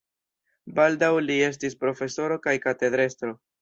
Baldaŭ 0.79 1.11
li 1.27 1.37
estis 1.51 1.79
profesoro 1.87 2.43
kaj 2.49 2.59
katedrestro. 2.69 3.41